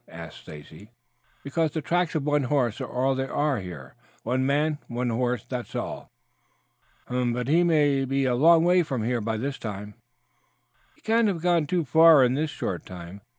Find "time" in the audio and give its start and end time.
9.59-9.93, 12.83-13.21